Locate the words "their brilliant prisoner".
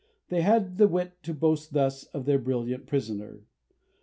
2.25-3.43